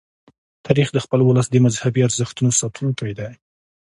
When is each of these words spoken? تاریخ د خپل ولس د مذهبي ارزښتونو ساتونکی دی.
تاریخ 0.65 0.87
د 0.93 0.97
خپل 1.05 1.19
ولس 1.23 1.47
د 1.49 1.55
مذهبي 1.65 2.01
ارزښتونو 2.07 2.51
ساتونکی 2.61 3.11
دی. 3.19 3.31